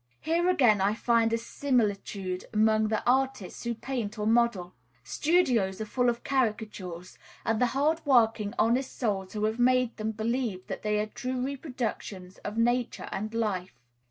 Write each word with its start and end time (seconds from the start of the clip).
Here 0.21 0.49
again 0.49 0.81
I 0.81 0.95
find 0.95 1.31
a 1.31 1.37
similitude 1.37 2.45
among 2.53 2.87
the 2.87 3.07
artists 3.07 3.63
who 3.65 3.75
paint 3.75 4.17
or 4.17 4.25
model. 4.25 4.73
Studios 5.03 5.79
are 5.79 5.85
full 5.85 6.09
of 6.09 6.15
such 6.15 6.23
caricatures, 6.23 7.19
and 7.45 7.61
the 7.61 7.67
hard 7.77 8.03
working, 8.03 8.55
honest 8.57 8.97
souls 8.97 9.33
who 9.33 9.43
have 9.45 9.59
made 9.59 9.97
them 9.97 10.09
believe 10.11 10.65
that 10.65 10.81
they 10.81 10.97
are 10.97 11.05
true 11.05 11.39
reproductions 11.45 12.39
of 12.39 12.57
nature 12.57 13.09
and 13.11 13.35
life. 13.35 13.75